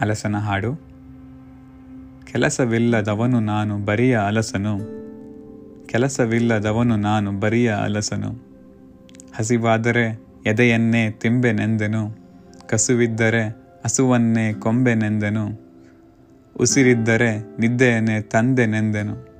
[0.00, 0.74] ಅಲಸನ ಹಾಡು.
[2.32, 4.78] ಕೆಲಸವಿಲ್ಲದವನು ನಾನು ಬರಿಯ ಅಲಸನು.
[5.86, 8.46] ಕೆಲಸವಿಲ್ಲದವನು ನಾನು ಬರಿಯ ಅಲಸನು.
[9.34, 12.18] ಹಸಿವಾದರೆ ಎದೆಯನ್ನೇ ತಿಂಬೆನೆಂದೆನು
[12.68, 13.48] ಕಸುವಿದ್ದರೆ
[13.84, 15.66] ಹಸುವನ್ನೇ ಕೊಂಬೆನೆಂದೆನು
[16.60, 19.36] ಉಸಿರಿದ್ದರೆ ನಿದ್ದೆಯನ್ನೇ ತಂದೆನೆಂದೆನು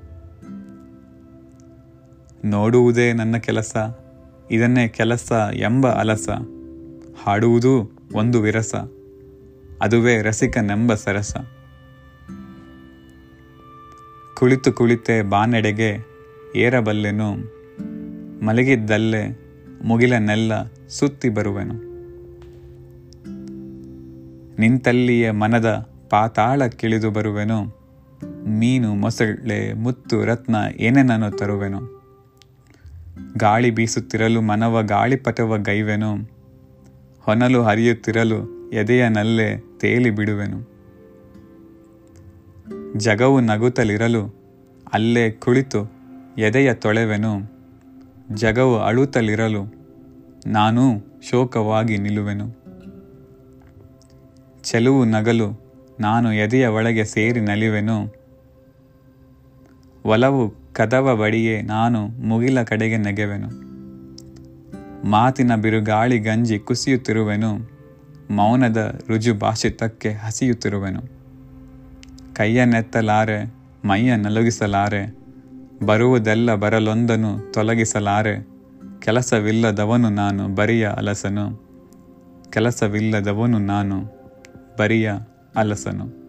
[2.45, 3.77] ನೋಡುವುದೇ ನನ್ನ ಕೆಲಸ,
[4.51, 6.29] ಇದನ್ನೇ ಕೆಲಸ ಎಂಬ ಅಲಸ.
[7.25, 8.75] ಹಾಡುವುದೂ ಒಂದು ವಿರಸ.
[9.83, 11.37] ಅದುವೇ ರಸಿಕನೆಂಬ ಸರಸ.
[14.35, 16.07] ಕುಳಿತು ಕುಳಿತೆ ಬಾನೆಡೆಗೆ
[16.57, 17.35] ಏರಬಲ್ಲೆನು,
[18.45, 19.41] ಮಲಗಿದ್ದಲ್ಲೇ
[19.85, 21.75] ಮುಗಿಲನ್ನೆಲ್ಲ ಸುತ್ತಿ ಬರುವೆನು.
[24.61, 27.65] ನಿಂತಲ್ಲಿಯೇ ಮನದ ಪಾತಾಳಕ್ಕಿಳಿದು ಬರುವೆನು,
[28.47, 32.03] ಮೀನು, ಮೊಸಳೆ, ಮುತ್ತು, ರತ್ನ ಏನೇನನ್ನು ತರುವೆನು.
[33.37, 36.17] ಗಾಳಿ ಬೀಸುತ್ತಿರಲು ಮನವ ಗಾಳಿಪಟವ ಗೈವೆನು,
[37.21, 40.77] ಹೊನಲು ಹರಿಯುತ್ತಿರಲು ಎದೆಯ ನಲ್ಲೇ ತೇಲಿ ಬಿಡುವೆನು.
[42.97, 44.35] ಜಗವು ನಗುತ್ತಲಿರಲು
[44.93, 45.93] ಅಲ್ಲೇ ಕುಳಿತು
[46.39, 47.57] ಎದೆಯ ತೊಳೆವೆನು.
[48.35, 49.75] ಜಗವು ಅಳುತ್ತಲಿರಲು
[50.47, 50.99] ನಾನೂ
[51.31, 52.57] ಶೋಕವಾಗಿ ನಿಲ್ಲುವೆನು.
[54.63, 55.67] ಚೆಲುವು ನಗಲು
[56.01, 58.15] ನಾನು ಎದೆಯ ಒಳಗೆ ಸೇರಿ ನಲಿವೆನು.
[60.05, 63.67] ಒಲವು ಕದವ ಬಡಿಯೇ ನಾನು ಮುಗಿಲ ಕಡೆಗೆ ನೆಗೆವೆನು.
[65.07, 67.76] ಮಾತಿನ ಬಿರುಗಾಳಿ ಗಂಜಿ ಕುಸಿಯುತ್ತಿರುವೆನು.
[68.31, 71.01] ಮೌನದ ರುಜು ಭಾಷಿತಕ್ಕೆ ಹಸಿಯುತ್ತಿರುವೆನು.
[72.35, 75.15] ಕೈಯನ್ನೆತ್ತಲಾರೆ ಮೈಯ ನಲುಗಿಸಲಾರೆ,
[75.87, 78.49] ಬರುವುದೆಲ್ಲ ಬರಲೊಂದನು ತೊಲಗಿಸಲಾರೆ,
[79.01, 81.67] ಕೆಲಸವಿಲ್ಲದವನು ನಾನು ಬರಿಯ ಅಲಸನು.
[82.51, 84.03] ಕೆಲಸವಿಲ್ಲದವನು ನಾನು
[84.79, 85.13] ಬರಿಯ
[85.57, 86.26] ಅಲಸನು.